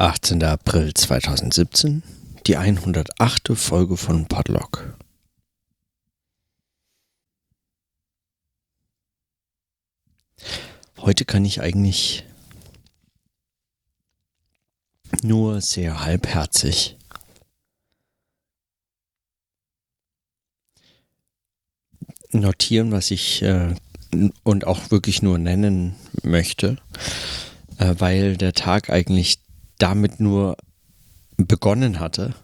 [0.00, 0.44] 18.
[0.44, 2.04] April 2017,
[2.46, 3.50] die 108.
[3.56, 4.96] Folge von Podlock.
[10.98, 12.24] Heute kann ich eigentlich
[15.24, 16.96] nur sehr halbherzig
[22.30, 23.74] notieren, was ich äh,
[24.44, 26.78] und auch wirklich nur nennen möchte,
[27.78, 29.40] äh, weil der Tag eigentlich
[29.78, 30.56] damit nur
[31.36, 32.34] begonnen hatte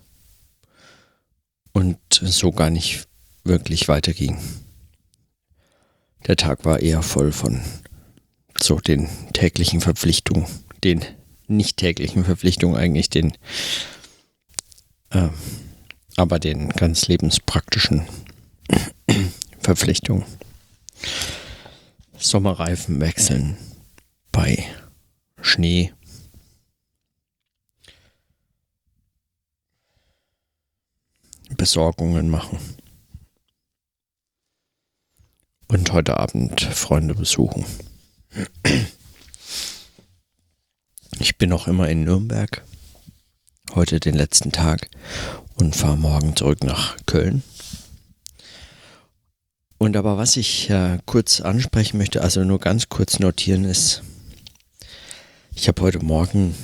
[1.73, 3.07] und so gar nicht
[3.43, 4.39] wirklich weiterging.
[6.27, 7.61] Der Tag war eher voll von
[8.59, 10.47] so den täglichen Verpflichtungen,
[10.83, 11.05] den
[11.47, 13.37] nicht täglichen Verpflichtungen eigentlich, den
[15.11, 15.29] äh,
[16.17, 18.07] aber den ganz lebenspraktischen
[19.59, 20.25] Verpflichtungen.
[22.17, 23.57] Sommerreifen wechseln
[24.31, 24.65] bei
[25.41, 25.93] Schnee
[31.65, 32.59] Besorgungen machen.
[35.69, 37.65] Und heute Abend Freunde besuchen.
[41.21, 42.63] Ich bin noch immer in Nürnberg.
[43.75, 44.91] Heute den letzten Tag
[45.55, 47.43] und fahre morgen zurück nach Köln.
[49.79, 54.03] Und aber was ich äh, kurz ansprechen möchte, also nur ganz kurz notieren, ist,
[55.55, 56.55] ich habe heute Morgen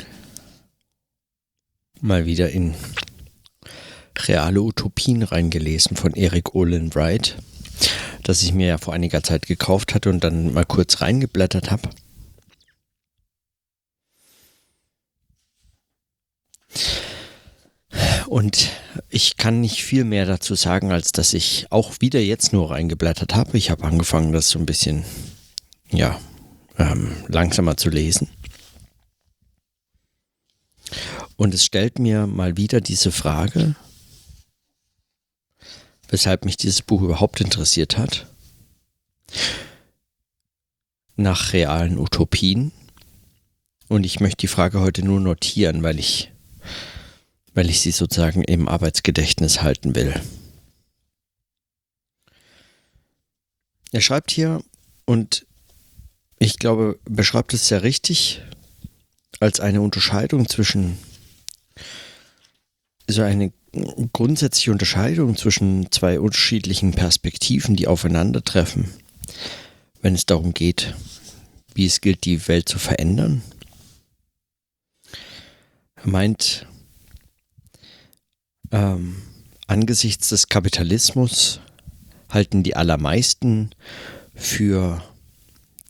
[2.02, 2.74] mal wieder in
[4.18, 7.36] reale Utopien reingelesen von Eric Olin Wright,
[8.22, 11.88] das ich mir ja vor einiger Zeit gekauft hatte und dann mal kurz reingeblättert habe.
[18.26, 18.70] Und
[19.08, 23.34] ich kann nicht viel mehr dazu sagen, als dass ich auch wieder jetzt nur reingeblättert
[23.34, 23.58] habe.
[23.58, 25.04] Ich habe angefangen, das so ein bisschen,
[25.90, 26.20] ja,
[26.78, 28.28] ähm, langsamer zu lesen.
[31.36, 33.74] Und es stellt mir mal wieder diese Frage,
[36.10, 38.26] weshalb mich dieses Buch überhaupt interessiert hat.
[41.16, 42.72] Nach realen Utopien.
[43.88, 46.32] Und ich möchte die Frage heute nur notieren, weil ich,
[47.54, 50.20] weil ich sie sozusagen im Arbeitsgedächtnis halten will.
[53.92, 54.62] Er schreibt hier,
[55.04, 55.46] und
[56.38, 58.42] ich glaube, beschreibt es sehr richtig,
[59.40, 60.98] als eine Unterscheidung zwischen
[63.08, 63.52] so eine
[64.12, 68.90] grundsätzliche Unterscheidung zwischen zwei unterschiedlichen Perspektiven, die aufeinandertreffen,
[70.02, 70.94] wenn es darum geht,
[71.74, 73.42] wie es gilt, die Welt zu verändern.
[75.94, 76.66] Er meint,
[78.72, 79.22] ähm,
[79.66, 81.60] angesichts des Kapitalismus
[82.28, 83.70] halten die allermeisten
[84.34, 85.02] für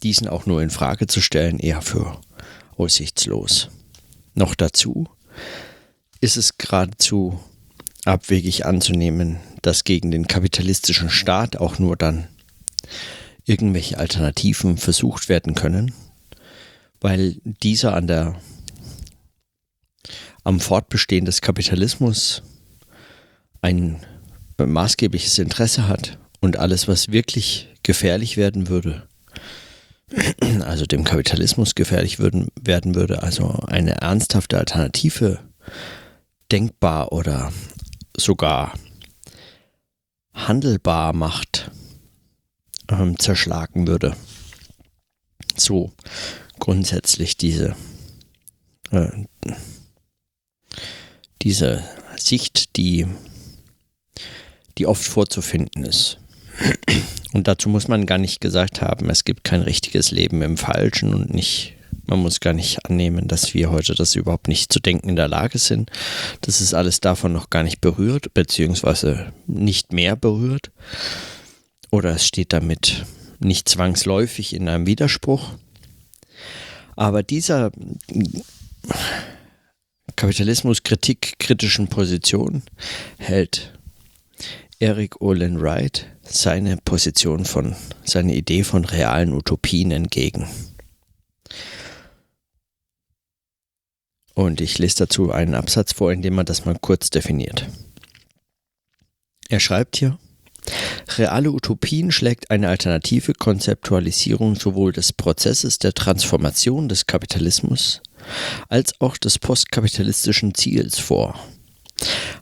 [0.02, 2.20] diesen auch nur in Frage zu stellen eher für
[2.76, 3.68] aussichtslos.
[4.34, 5.06] Noch dazu
[6.20, 7.40] ist es geradezu
[8.04, 12.28] abwegig anzunehmen, dass gegen den kapitalistischen Staat auch nur dann
[13.44, 15.92] irgendwelche Alternativen versucht werden können,
[17.00, 18.36] weil dieser an der
[20.44, 22.42] am Fortbestehen des Kapitalismus
[23.60, 24.00] ein
[24.58, 29.06] maßgebliches Interesse hat und alles, was wirklich gefährlich werden würde,
[30.60, 35.38] also dem Kapitalismus gefährlich würden, werden würde, also eine ernsthafte Alternative
[36.50, 37.52] denkbar oder
[38.24, 38.74] sogar
[40.34, 41.70] handelbar macht,
[42.88, 44.16] ähm, zerschlagen würde.
[45.56, 45.92] So
[46.58, 47.74] grundsätzlich diese,
[48.90, 49.08] äh,
[51.42, 51.84] diese
[52.16, 53.06] Sicht, die,
[54.78, 56.18] die oft vorzufinden ist.
[57.32, 61.14] Und dazu muss man gar nicht gesagt haben, es gibt kein richtiges Leben im Falschen
[61.14, 61.74] und nicht
[62.10, 65.28] man muss gar nicht annehmen, dass wir heute das überhaupt nicht zu denken in der
[65.28, 65.90] Lage sind.
[66.40, 70.72] Das ist alles davon noch gar nicht berührt, beziehungsweise nicht mehr berührt.
[71.92, 73.06] Oder es steht damit
[73.38, 75.52] nicht zwangsläufig in einem Widerspruch.
[76.96, 77.70] Aber dieser
[80.16, 82.64] Kapitalismuskritik kritischen Position
[83.18, 83.72] hält
[84.80, 90.48] Eric Olin Wright seine Position von, seine Idee von realen Utopien entgegen.
[94.34, 97.66] Und ich lese dazu einen Absatz vor, in dem man das mal kurz definiert.
[99.48, 100.18] Er schreibt hier,
[101.16, 108.00] Reale Utopien schlägt eine alternative Konzeptualisierung sowohl des Prozesses der Transformation des Kapitalismus
[108.68, 111.38] als auch des postkapitalistischen Ziels vor.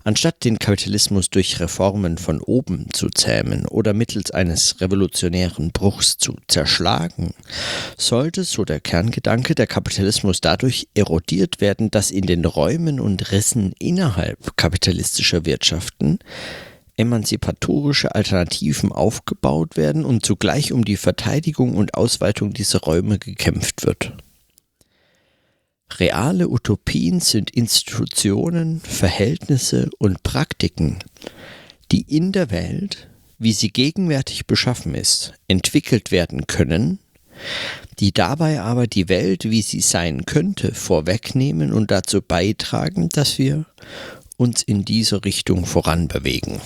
[0.09, 6.35] Anstatt den Kapitalismus durch Reformen von oben zu zähmen oder mittels eines revolutionären Bruchs zu
[6.49, 7.35] zerschlagen,
[7.99, 13.75] sollte, so der Kerngedanke, der Kapitalismus dadurch erodiert werden, dass in den Räumen und Rissen
[13.79, 16.21] innerhalb kapitalistischer Wirtschaften
[16.97, 24.15] emanzipatorische Alternativen aufgebaut werden und zugleich um die Verteidigung und Ausweitung dieser Räume gekämpft wird.
[25.97, 30.99] Reale Utopien sind Institutionen, Verhältnisse und Praktiken,
[31.91, 33.09] die in der Welt,
[33.39, 36.99] wie sie gegenwärtig beschaffen ist, entwickelt werden können,
[37.99, 43.65] die dabei aber die Welt, wie sie sein könnte, vorwegnehmen und dazu beitragen, dass wir
[44.37, 46.61] uns in diese Richtung voranbewegen.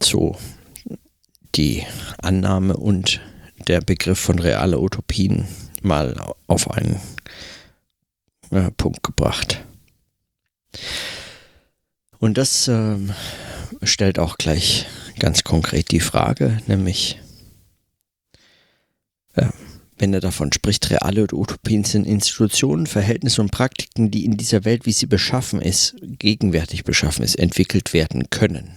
[0.00, 0.36] So
[1.54, 1.84] die
[2.18, 3.20] Annahme und
[3.68, 5.46] der Begriff von realer Utopien
[5.84, 7.00] mal auf einen
[8.50, 9.64] äh, Punkt gebracht.
[12.18, 12.96] Und das äh,
[13.82, 14.86] stellt auch gleich
[15.18, 17.20] ganz konkret die Frage, nämlich
[19.34, 19.48] äh,
[19.96, 24.86] wenn er davon spricht, reale Utopien sind Institutionen, Verhältnisse und Praktiken, die in dieser Welt,
[24.86, 28.76] wie sie beschaffen ist, gegenwärtig beschaffen ist, entwickelt werden können.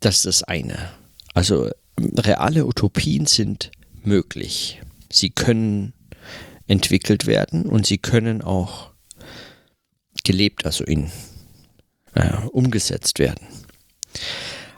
[0.00, 0.90] Das ist das eine.
[1.34, 3.70] Also reale Utopien sind
[4.02, 4.80] möglich.
[5.16, 5.94] Sie können
[6.66, 8.90] entwickelt werden und sie können auch
[10.24, 11.10] gelebt, also in,
[12.14, 13.46] äh, umgesetzt werden.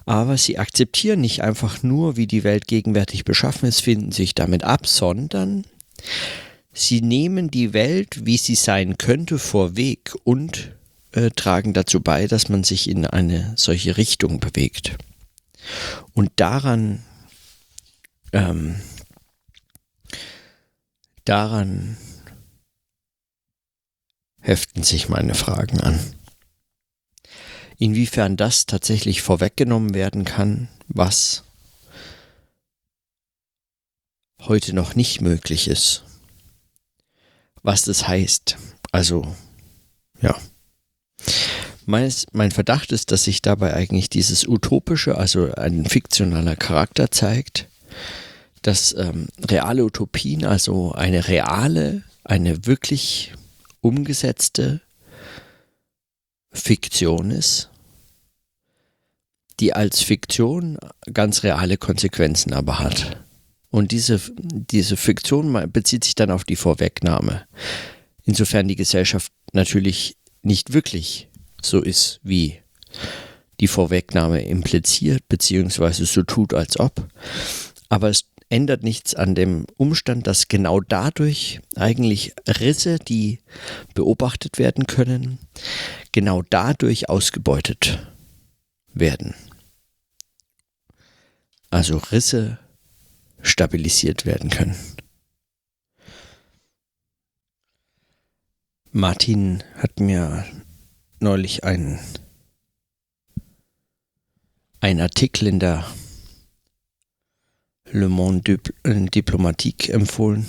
[0.05, 4.65] Aber sie akzeptieren nicht einfach nur, wie die Welt gegenwärtig beschaffen ist, finden sich damit
[4.65, 5.65] ab, sondern
[6.73, 10.73] sie nehmen die Welt, wie sie sein könnte, vorweg und
[11.13, 14.97] äh, tragen dazu bei, dass man sich in eine solche Richtung bewegt.
[16.15, 17.03] Und daran
[18.33, 18.77] ähm,
[21.29, 21.99] Daran
[24.41, 26.01] heften sich meine Fragen an.
[27.77, 31.45] Inwiefern das tatsächlich vorweggenommen werden kann, was
[34.41, 36.03] heute noch nicht möglich ist.
[37.63, 38.57] Was das heißt.
[38.91, 39.37] Also,
[40.23, 40.35] ja.
[41.85, 47.69] Mein Verdacht ist, dass sich dabei eigentlich dieses Utopische, also ein fiktionaler Charakter zeigt,
[48.63, 53.33] dass ähm, reale Utopien, also eine reale, eine wirklich
[53.81, 54.81] umgesetzte
[56.53, 57.71] Fiktion ist,
[59.61, 60.79] die als Fiktion
[61.13, 63.25] ganz reale Konsequenzen aber hat.
[63.71, 67.47] Und diese, diese Fiktion bezieht sich dann auf die Vorwegnahme.
[68.25, 71.29] Insofern die Gesellschaft natürlich nicht wirklich
[71.63, 72.61] so ist, wie
[73.61, 77.09] die Vorwegnahme impliziert, beziehungsweise so tut, als ob.
[77.89, 83.41] Aber es ändert nichts an dem Umstand, dass genau dadurch eigentlich Risse, die
[83.95, 85.39] beobachtet werden können,
[86.13, 88.07] genau dadurch ausgebeutet
[88.95, 89.35] werden.
[91.71, 92.59] Also Risse
[93.43, 94.77] stabilisiert werden können.
[98.91, 100.47] Martin hat mir
[101.21, 102.01] neulich einen,
[104.81, 105.85] einen Artikel in der
[107.91, 110.47] Le Monde äh, Diplomatique empfohlen.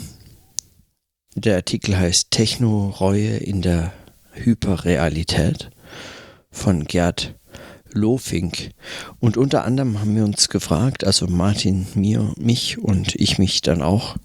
[1.35, 3.93] Der Artikel heißt Techno-Reue in der
[4.33, 5.69] Hyperrealität
[6.51, 7.35] von Gerd
[7.93, 8.71] Lofink.
[9.19, 13.81] Und unter anderem haben wir uns gefragt, also Martin, mir, mich und ich mich dann
[13.81, 14.17] auch,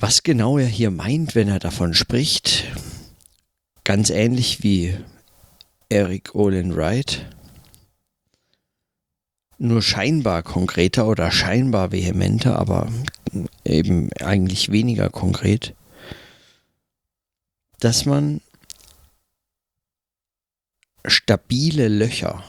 [0.00, 2.64] was genau er hier meint, wenn er davon spricht.
[3.84, 4.96] Ganz ähnlich wie
[5.88, 7.26] Eric Olin Wright
[9.60, 12.90] nur scheinbar konkreter oder scheinbar vehementer, aber
[13.62, 15.74] eben eigentlich weniger konkret,
[17.78, 18.40] dass man
[21.04, 22.42] stabile Löcher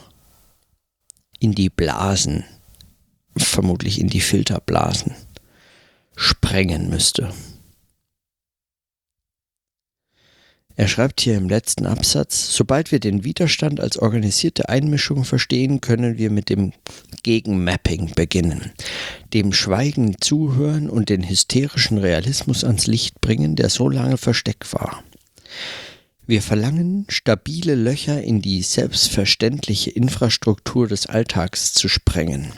[1.39, 2.46] in die Blasen,
[3.36, 5.13] vermutlich in die Filterblasen,
[6.15, 7.34] sprengen müsste.
[10.75, 16.18] Er schreibt hier im letzten Absatz, sobald wir den Widerstand als organisierte Einmischung verstehen, können
[16.18, 16.74] wir mit dem
[17.24, 18.72] Gegenmapping beginnen,
[19.34, 25.04] dem Schweigen zuhören und den hysterischen Realismus ans Licht bringen, der so lange versteckt war.
[26.25, 32.54] Wir verlangen, stabile Löcher in die selbstverständliche Infrastruktur des Alltags zu sprengen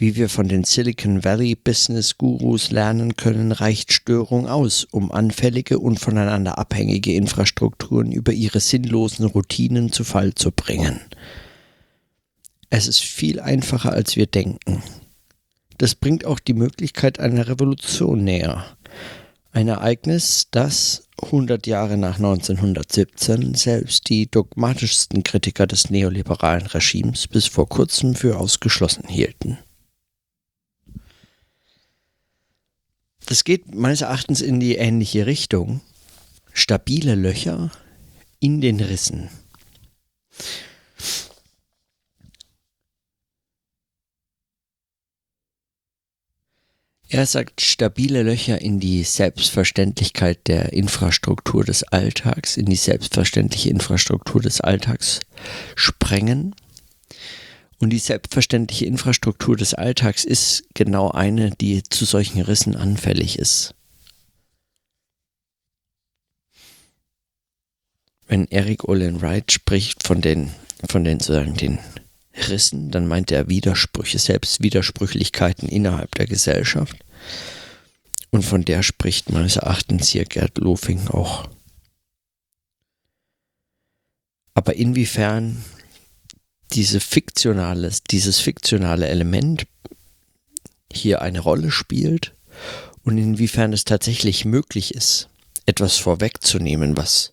[0.00, 5.78] wie wir von den Silicon Valley Business Gurus lernen können, reicht Störung aus, um anfällige
[5.78, 11.00] und voneinander abhängige Infrastrukturen über ihre sinnlosen Routinen zu Fall zu bringen.
[12.70, 14.82] Es ist viel einfacher, als wir denken.
[15.76, 18.64] Das bringt auch die Möglichkeit einer Revolution näher.
[19.52, 27.46] Ein Ereignis, das 100 Jahre nach 1917 selbst die dogmatischsten Kritiker des neoliberalen Regimes bis
[27.46, 29.58] vor kurzem für ausgeschlossen hielten.
[33.30, 35.82] Das geht meines Erachtens in die ähnliche Richtung.
[36.52, 37.70] Stabile Löcher
[38.40, 39.30] in den Rissen.
[47.08, 54.40] Er sagt, stabile Löcher in die Selbstverständlichkeit der Infrastruktur des Alltags, in die selbstverständliche Infrastruktur
[54.40, 55.20] des Alltags
[55.76, 56.56] sprengen.
[57.80, 63.74] Und die selbstverständliche Infrastruktur des Alltags ist genau eine, die zu solchen Rissen anfällig ist.
[68.26, 70.50] Wenn Eric Olin Wright spricht von den,
[70.88, 71.78] von den, sozusagen den
[72.34, 76.96] Rissen, dann meint er Widersprüche, selbst Widersprüchlichkeiten innerhalb der Gesellschaft.
[78.30, 81.48] Und von der spricht meines Erachtens hier Gerd Lofing auch.
[84.54, 85.64] Aber inwiefern
[86.72, 89.66] diese fiktionale, dieses fiktionale Element
[90.92, 92.34] hier eine Rolle spielt
[93.04, 95.28] und inwiefern es tatsächlich möglich ist,
[95.66, 97.32] etwas vorwegzunehmen, was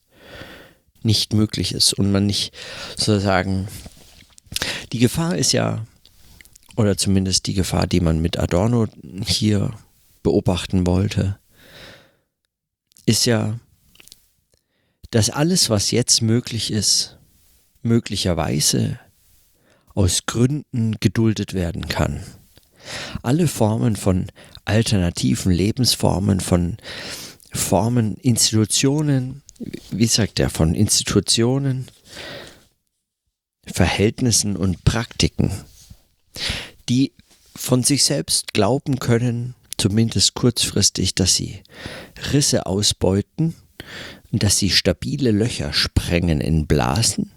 [1.01, 2.53] nicht möglich ist und man nicht
[2.97, 3.67] sozusagen
[4.91, 5.85] die Gefahr ist ja,
[6.75, 8.87] oder zumindest die Gefahr, die man mit Adorno
[9.25, 9.73] hier
[10.23, 11.39] beobachten wollte,
[13.05, 13.59] ist ja,
[15.11, 17.17] dass alles, was jetzt möglich ist,
[17.81, 18.99] möglicherweise
[19.97, 22.21] aus Gründen geduldet werden kann.
[23.23, 24.27] Alle Formen von
[24.63, 26.77] alternativen Lebensformen, von
[27.51, 29.41] Formen, Institutionen,
[29.89, 31.87] wie sagt er, von Institutionen,
[33.65, 35.51] Verhältnissen und Praktiken,
[36.89, 37.11] die
[37.55, 41.63] von sich selbst glauben können, zumindest kurzfristig, dass sie
[42.33, 43.55] Risse ausbeuten,
[44.31, 47.31] dass sie stabile Löcher sprengen in Blasen,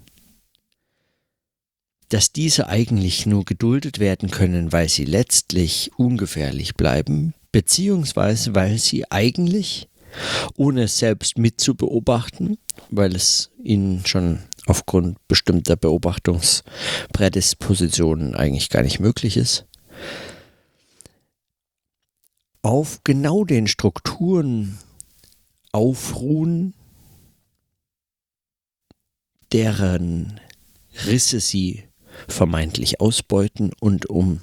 [2.11, 9.11] dass diese eigentlich nur geduldet werden können, weil sie letztlich ungefährlich bleiben, beziehungsweise weil sie
[9.11, 9.89] eigentlich,
[10.57, 12.59] ohne es selbst mitzubeobachten,
[12.91, 19.67] weil es ihnen schon aufgrund bestimmter Beobachtungsprädispositionen eigentlich gar nicht möglich ist,
[22.63, 24.79] auf genau den Strukturen
[25.71, 26.75] aufruhen,
[29.53, 30.41] deren
[31.07, 31.90] Risse sie
[32.29, 34.41] vermeintlich ausbeuten und um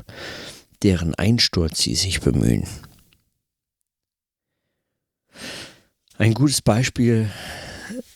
[0.83, 2.67] deren Einsturz sie sich bemühen.
[6.17, 7.29] Ein gutes Beispiel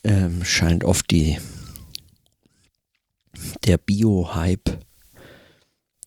[0.04, 1.38] ähm, scheint oft die
[3.66, 4.80] der Bio-Hype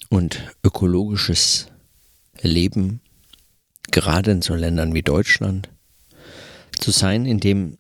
[0.09, 1.69] und ökologisches
[2.41, 3.01] Leben,
[3.91, 5.71] gerade in so Ländern wie Deutschland,
[6.79, 7.79] zu sein, in dem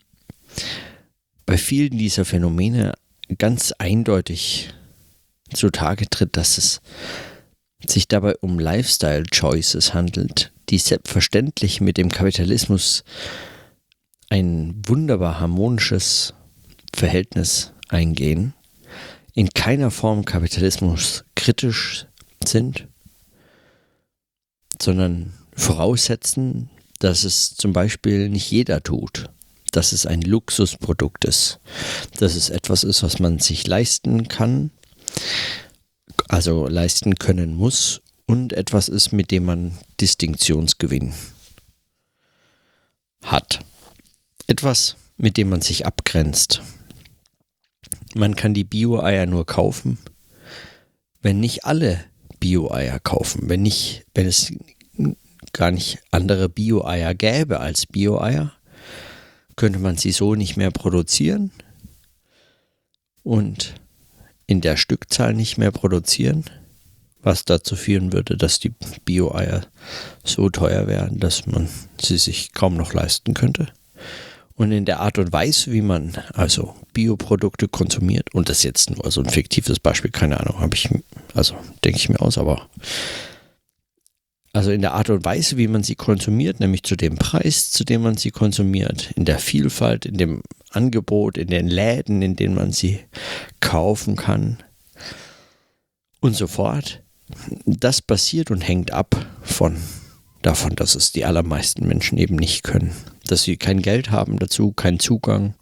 [1.47, 2.94] bei vielen dieser Phänomene
[3.38, 4.73] ganz eindeutig
[5.54, 6.80] zutage tritt, dass es
[7.87, 13.04] sich dabei um Lifestyle-Choices handelt, die selbstverständlich mit dem Kapitalismus
[14.30, 16.34] ein wunderbar harmonisches
[16.94, 18.54] Verhältnis eingehen
[19.34, 22.06] in keiner Form Kapitalismus kritisch
[22.44, 22.87] sind,
[24.80, 26.70] sondern voraussetzen,
[27.00, 29.28] dass es zum Beispiel nicht jeder tut,
[29.73, 31.58] dass es ein Luxusprodukt ist,
[32.18, 34.70] dass es etwas ist, was man sich leisten kann,
[36.28, 41.12] also leisten können muss und etwas ist, mit dem man Distinktionsgewinn
[43.23, 43.61] hat.
[44.47, 46.62] Etwas, mit dem man sich abgrenzt
[48.14, 49.99] man kann die Bio-Eier nur kaufen,
[51.21, 52.04] wenn nicht alle
[52.40, 54.52] Bio-Eier kaufen, wenn nicht, wenn es
[55.52, 58.52] gar nicht andere Bio-Eier gäbe als Bio-Eier,
[59.56, 61.50] könnte man sie so nicht mehr produzieren
[63.23, 63.75] und
[64.46, 66.44] in der Stückzahl nicht mehr produzieren,
[67.22, 68.72] was dazu führen würde, dass die
[69.04, 69.62] Bio-Eier
[70.24, 71.68] so teuer wären, dass man
[72.00, 73.68] sie sich kaum noch leisten könnte.
[74.56, 79.10] Und in der Art und Weise, wie man also Bioprodukte konsumiert, und das jetzt nur
[79.10, 80.88] so ein fiktives Beispiel, keine Ahnung, habe ich,
[81.34, 82.68] also denke ich mir aus, aber
[84.54, 87.84] also in der Art und Weise, wie man sie konsumiert, nämlich zu dem Preis, zu
[87.84, 92.54] dem man sie konsumiert, in der Vielfalt, in dem Angebot, in den Läden, in denen
[92.54, 93.00] man sie
[93.58, 94.58] kaufen kann
[96.20, 97.02] und so fort.
[97.66, 99.76] Das passiert und hängt ab von
[100.42, 102.92] davon, dass es die allermeisten Menschen eben nicht können.
[103.26, 105.54] Dass sie kein Geld haben dazu, keinen Zugang,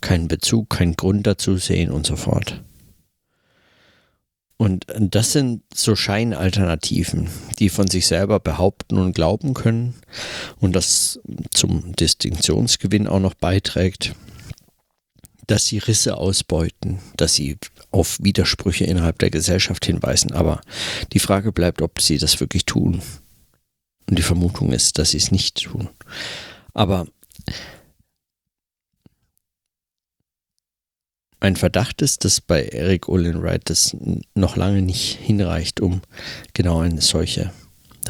[0.00, 2.62] keinen Bezug, keinen Grund dazu sehen und so fort.
[4.56, 7.28] Und das sind so Scheinalternativen,
[7.58, 9.94] die von sich selber behaupten und glauben können
[10.60, 14.14] und das zum Distinktionsgewinn auch noch beiträgt,
[15.48, 17.58] dass sie Risse ausbeuten, dass sie
[17.90, 20.32] auf Widersprüche innerhalb der Gesellschaft hinweisen.
[20.32, 20.60] Aber
[21.12, 23.02] die Frage bleibt, ob sie das wirklich tun.
[24.08, 25.88] Und die Vermutung ist, dass sie es nicht tun.
[26.72, 27.06] Aber
[31.42, 33.96] Mein Verdacht ist, dass bei Eric Olin Wright das
[34.36, 36.00] noch lange nicht hinreicht, um
[36.54, 37.52] genau eine solche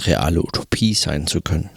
[0.01, 1.71] reale Utopie sein zu können.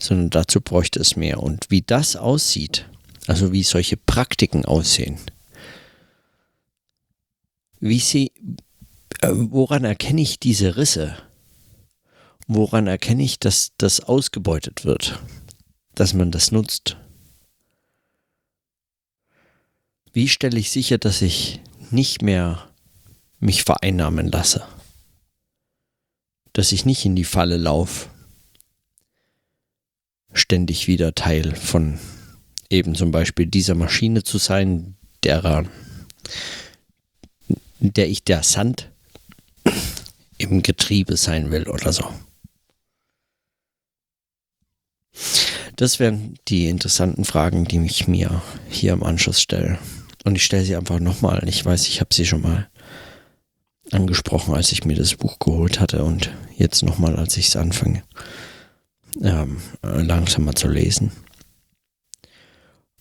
[0.00, 1.42] Sondern dazu bräuchte es mehr.
[1.42, 2.88] Und wie das aussieht,
[3.26, 5.18] also wie solche Praktiken aussehen,
[7.78, 8.32] wie sie,
[9.20, 11.14] äh, woran erkenne ich diese Risse?
[12.46, 15.20] Woran erkenne ich, dass das ausgebeutet wird?
[15.94, 16.96] Dass man das nutzt?
[20.14, 22.68] Wie stelle ich sicher, dass ich nicht mehr
[23.40, 24.64] mich vereinnahmen lasse?
[26.52, 28.08] Dass ich nicht in die Falle laufe,
[30.32, 31.98] ständig wieder Teil von
[32.70, 34.94] eben zum Beispiel dieser Maschine zu sein,
[35.24, 35.64] derer,
[37.80, 38.92] der ich der Sand
[40.38, 42.08] im Getriebe sein will oder so.
[45.74, 49.80] Das wären die interessanten Fragen, die ich mir hier im Anschluss stelle.
[50.24, 51.46] Und ich stelle sie einfach nochmal.
[51.46, 52.68] Ich weiß, ich habe sie schon mal
[53.92, 58.02] angesprochen, als ich mir das Buch geholt hatte und jetzt nochmal, als ich es anfange,
[59.22, 61.12] ähm, langsamer zu lesen.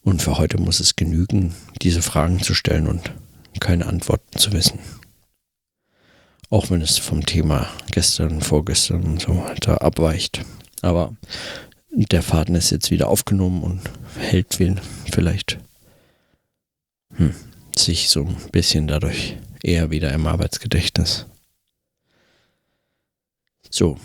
[0.03, 3.13] Und für heute muss es genügen, diese Fragen zu stellen und
[3.59, 4.79] keine Antworten zu wissen.
[6.49, 10.41] Auch wenn es vom Thema gestern, vorgestern und so weiter abweicht.
[10.81, 11.15] Aber
[11.89, 13.81] der Faden ist jetzt wieder aufgenommen und
[14.19, 14.59] hält
[15.11, 15.59] vielleicht
[17.15, 17.33] hm,
[17.75, 21.25] sich so ein bisschen dadurch eher wieder im Arbeitsgedächtnis.
[23.69, 23.97] So,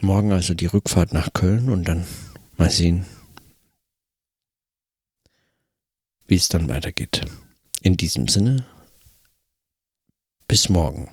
[0.00, 2.04] morgen also die Rückfahrt nach Köln und dann
[2.56, 3.06] mal sehen,
[6.26, 7.22] wie es dann weitergeht.
[7.82, 8.64] In diesem Sinne,
[10.48, 11.10] bis morgen.